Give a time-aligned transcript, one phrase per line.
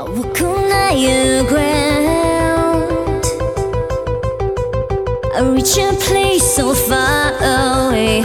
[0.00, 3.22] I walk on higher ground.
[5.34, 8.24] I reach a place so far away,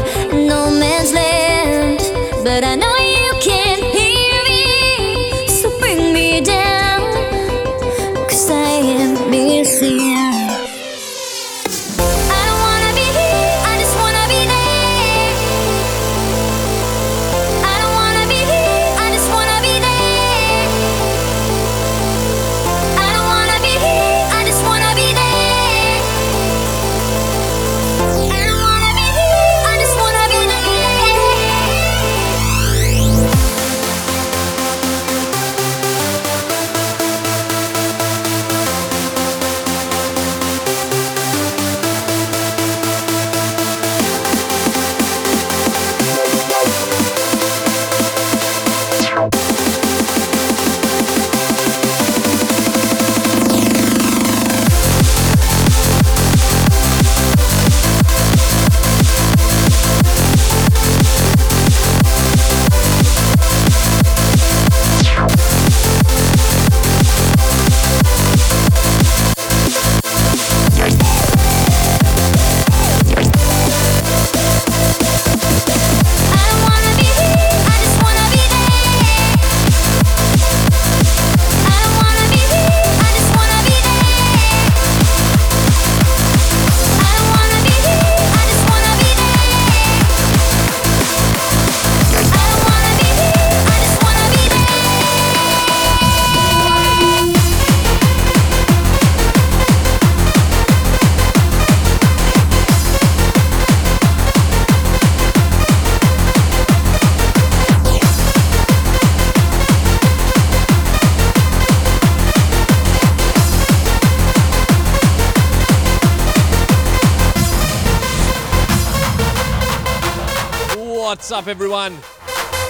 [121.36, 121.98] up, everyone?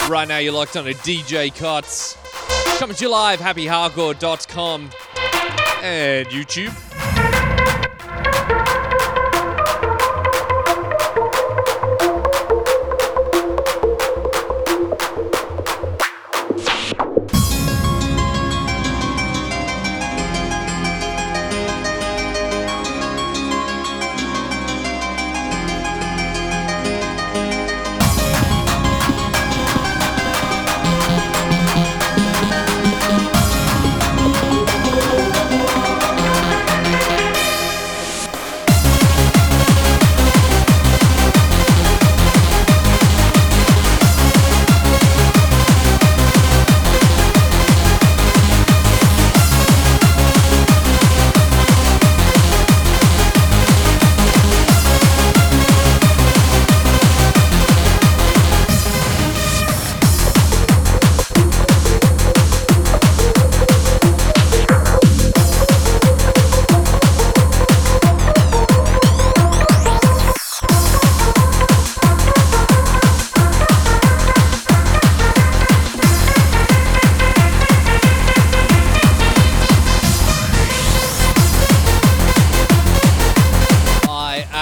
[0.09, 2.17] Right now, you're locked on to DJ Cuts.
[2.79, 4.89] Coming to you live, happyhardcore.com
[5.83, 6.94] and YouTube.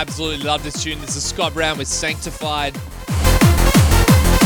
[0.04, 1.00] Absolutely love this tune.
[1.00, 2.76] This is Scott Brown with Sanctified.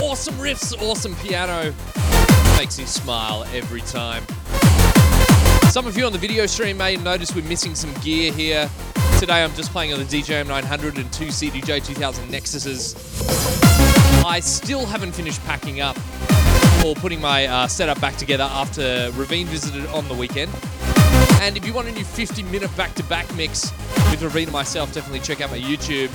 [0.03, 1.73] Awesome riffs, awesome piano.
[2.57, 4.23] Makes me smile every time.
[5.72, 8.69] Some of you on the video stream may notice we're missing some gear here.
[9.18, 12.94] Today I'm just playing on the DJM 900 and two CDJ 2000 Nexuses.
[14.24, 15.97] I still haven't finished packing up
[16.85, 20.51] or putting my uh, setup back together after Ravine visited on the weekend.
[21.40, 23.72] And if you want a new 50 minute back to back mix
[24.09, 26.08] with Ravine and myself, definitely check out my YouTube,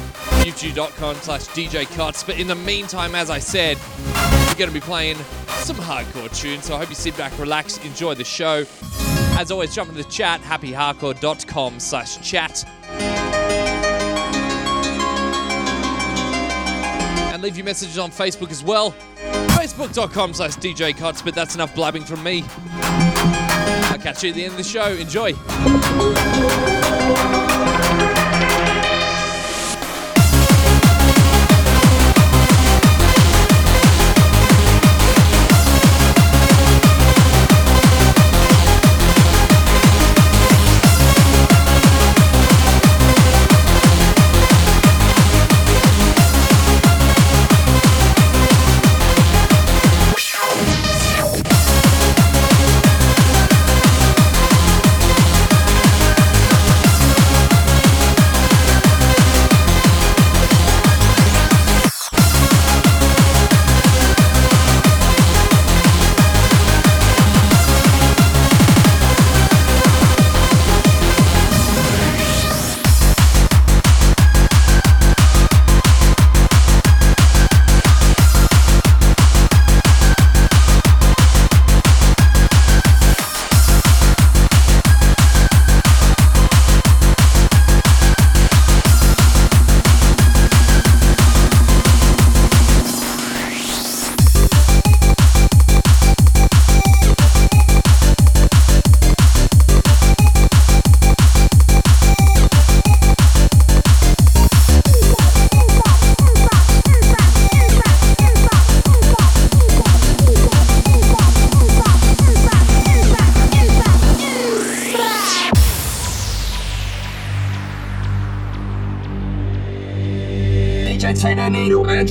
[0.45, 2.23] youtube.com slash DJ Cuts.
[2.23, 3.79] But in the meantime, as I said,
[4.49, 5.17] we're going to be playing
[5.49, 6.65] some hardcore tunes.
[6.65, 8.65] So I hope you sit back, relax, enjoy the show.
[9.39, 12.65] As always, jump into the chat, happyhardcore.com slash chat.
[17.33, 18.93] And leave your messages on Facebook as well.
[19.57, 22.45] Facebook.com slash DJ Cuts, but that's enough blabbing from me.
[24.03, 24.89] Catch you at the end of the show.
[24.89, 25.33] Enjoy.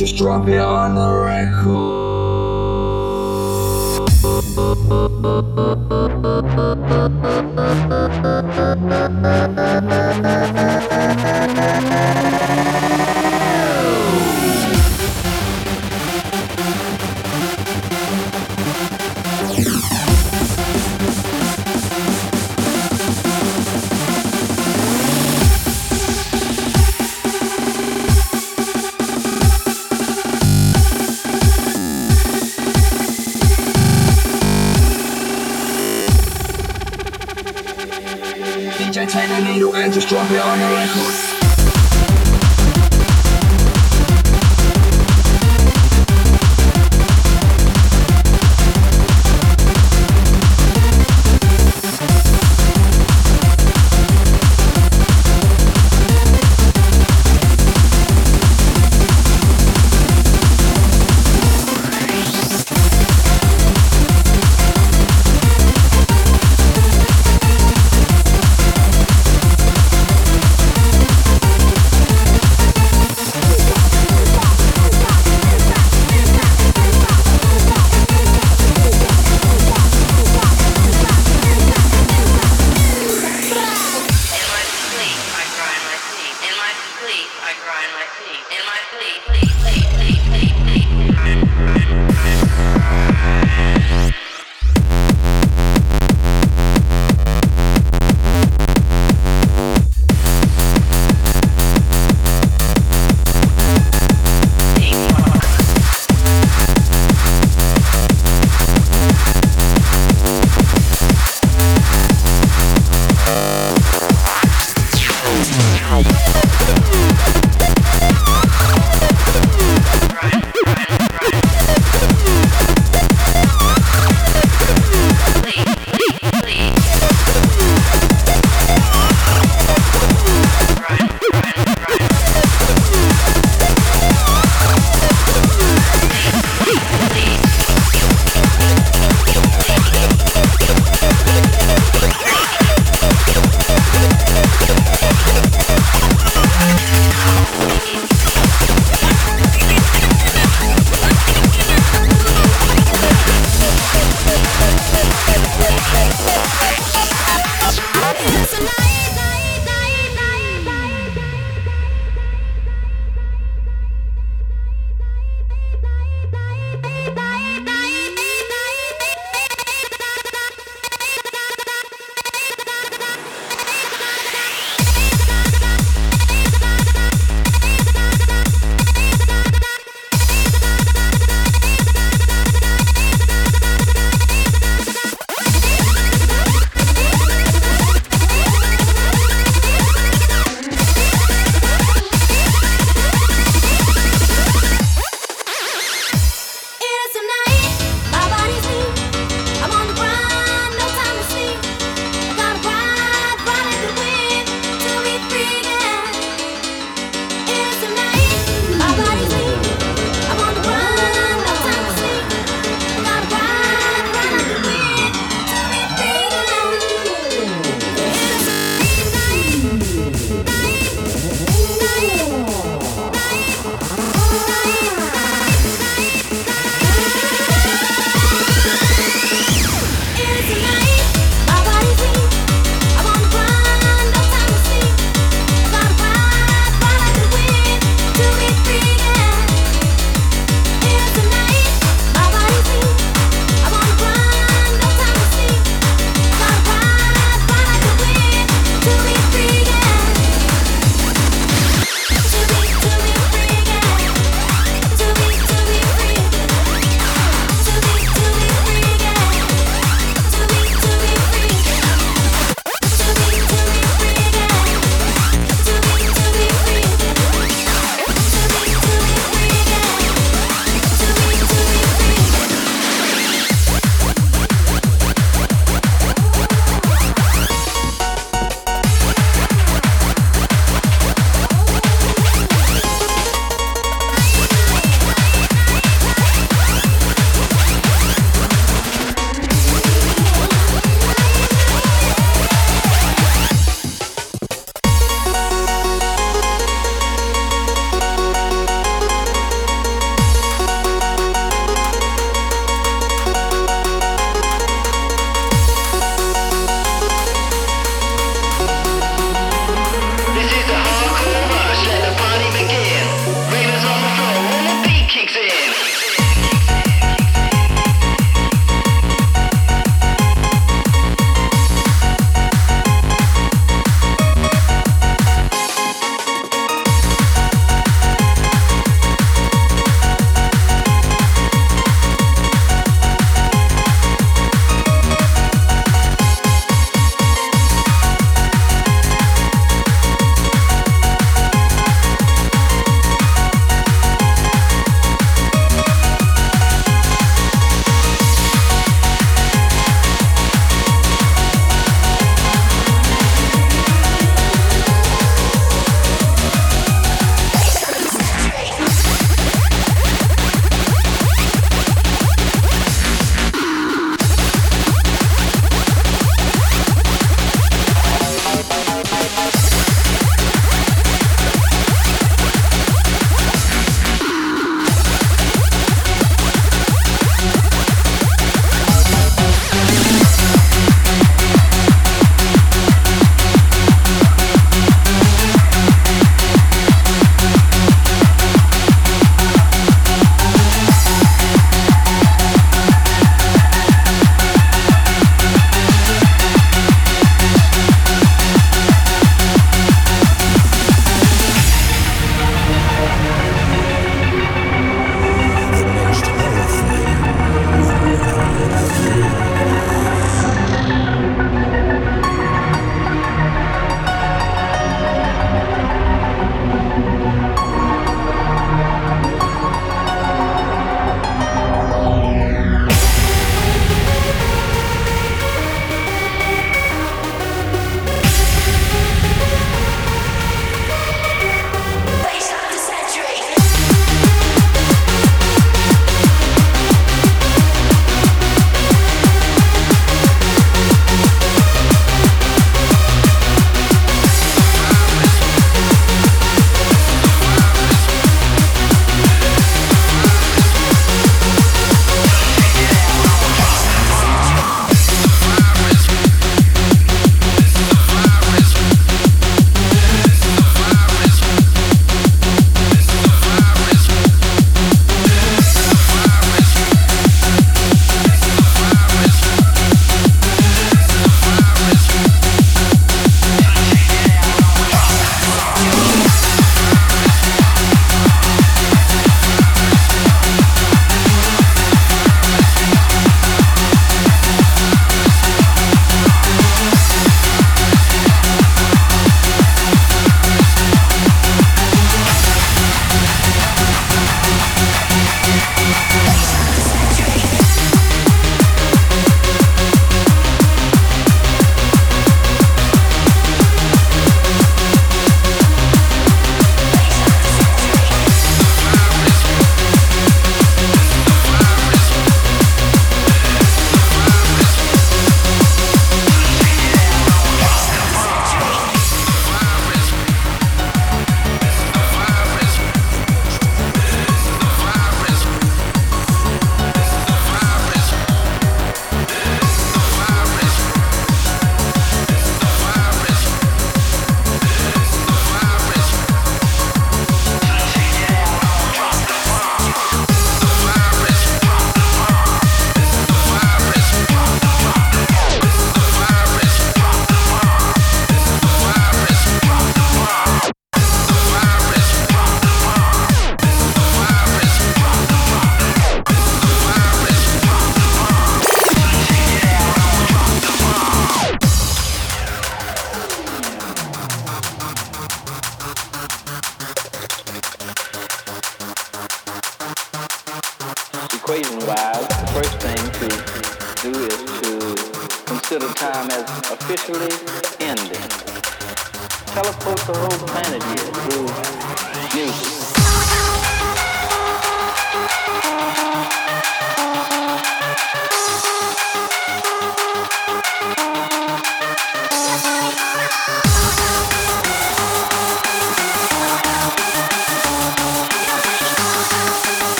[0.00, 1.06] Just drop it on the
[7.20, 7.39] record.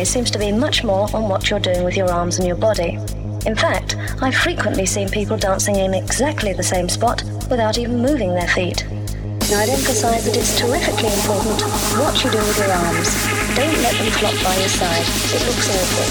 [0.00, 2.98] seems to be much more on what you're doing with your arms and your body.
[3.44, 8.32] In fact, I've frequently seen people dancing in exactly the same spot without even moving
[8.32, 8.86] their feet.
[8.88, 11.60] Now, I'd emphasize that it's terrifically important
[12.00, 13.12] what you do with your arms.
[13.54, 15.06] Don't let them flop by your side.
[15.28, 16.08] It looks awful.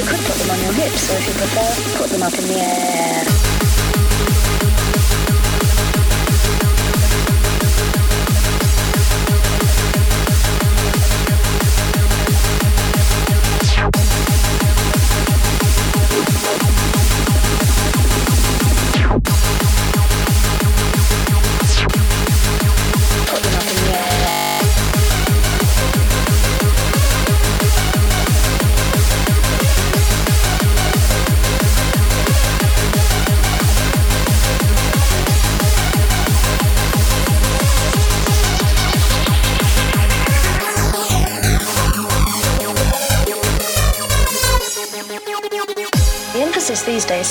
[0.00, 2.48] You could put them on your hips, or if you prefer, put them up in
[2.48, 3.41] the air.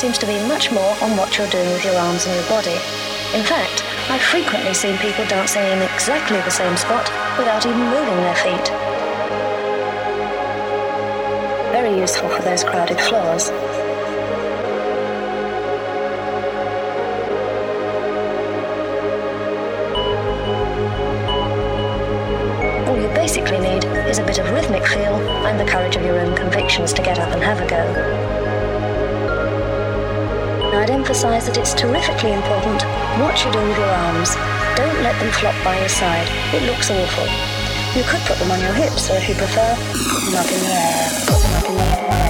[0.01, 2.73] Seems to be much more on what you're doing with your arms and your body.
[3.37, 8.17] In fact, I've frequently seen people dancing in exactly the same spot without even moving
[8.17, 8.67] their feet.
[11.71, 13.51] Very useful for those crowded floors.
[22.89, 26.17] All you basically need is a bit of rhythmic feel and the courage of your
[26.17, 28.40] own convictions to get up and have a go.
[30.91, 32.83] Emphasize that it's terrifically important
[33.23, 34.35] what you do with your arms.
[34.75, 36.27] Don't let them flop by your side.
[36.53, 37.27] It looks awful.
[37.95, 39.73] You could put them on your hips, or if you prefer,
[40.11, 41.09] put them up in the air.
[41.27, 42.20] Put them up in the air.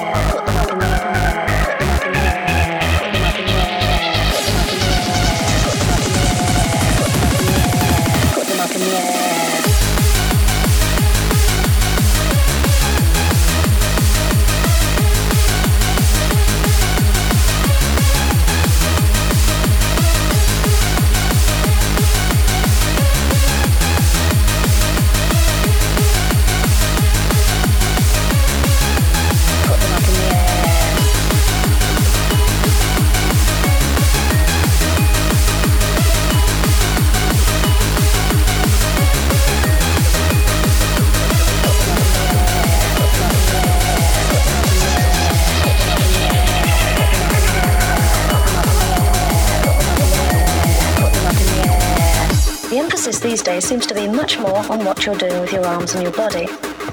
[53.31, 56.03] These days seems to be much more on what you're doing with your arms and
[56.03, 56.43] your body.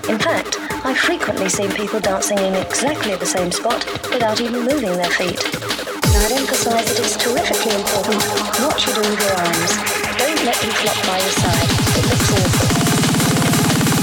[0.09, 0.55] In fact,
[0.86, 5.34] I've frequently seen people dancing in exactly the same spot without even moving their feet.
[5.34, 8.22] Now, I'd emphasize that it's terrifically important
[8.62, 9.72] what you do with your arms.
[10.14, 11.70] Don't let them flop by your side.
[11.99, 12.30] It looks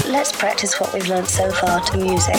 [0.04, 0.12] awful.
[0.12, 2.36] Let's practice what we've learned so far to music.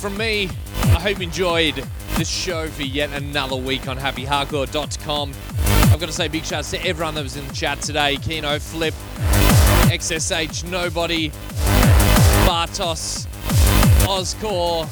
[0.00, 0.48] From me.
[0.84, 1.74] I hope you enjoyed
[2.16, 5.34] this show for yet another week on happyhardcore.com.
[5.92, 8.16] I've got to say big shouts to everyone that was in the chat today.
[8.16, 8.94] Kino, Flip,
[9.90, 11.28] XSH, Nobody,
[12.48, 13.26] Bartos,
[14.06, 14.88] Oscore,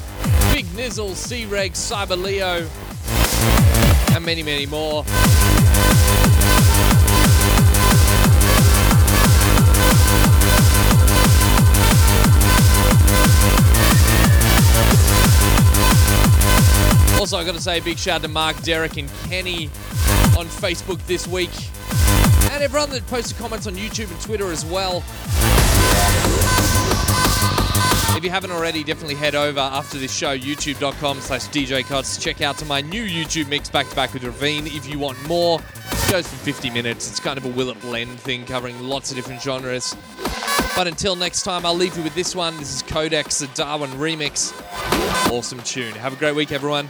[0.52, 2.68] Big Nizzle, C-Reg, Cyber Leo,
[4.14, 5.04] and many, many more.
[17.30, 19.66] Also, i got to say a big shout out to Mark, Derek, and Kenny
[20.38, 21.50] on Facebook this week.
[22.54, 25.04] And everyone that posted comments on YouTube and Twitter as well.
[28.16, 32.18] If you haven't already, definitely head over after this show, youtube.com slash djcuts.
[32.18, 35.22] Check out to my new YouTube mix back to back with Ravine if you want
[35.28, 35.60] more.
[35.60, 37.10] It goes for 50 minutes.
[37.10, 39.94] It's kind of a will it blend thing covering lots of different genres.
[40.78, 42.56] But until next time, I'll leave you with this one.
[42.56, 44.52] This is Codex, the Darwin remix.
[45.28, 45.92] Awesome tune.
[45.94, 46.88] Have a great week, everyone.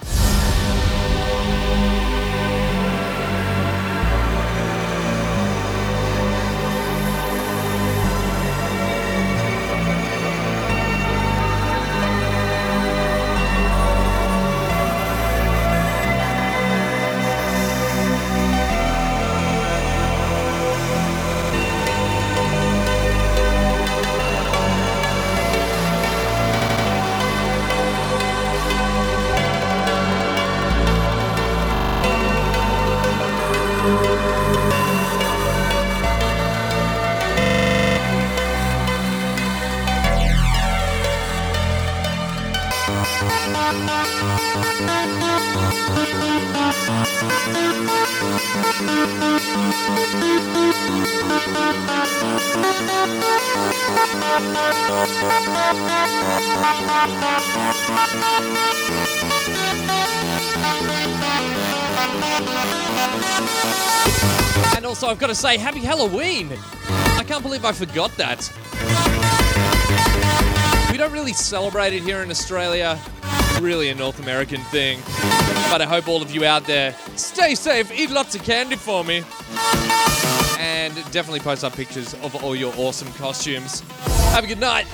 [64.76, 66.50] And also, I've got to say, Happy Halloween!
[66.88, 68.48] I can't believe I forgot that.
[70.90, 72.98] We don't really celebrate it here in Australia.
[73.60, 75.00] Really a North American thing.
[75.70, 79.04] But I hope all of you out there stay safe, eat lots of candy for
[79.04, 79.22] me.
[80.58, 83.82] And definitely post up pictures of all your awesome costumes.
[84.38, 84.86] Have a good night.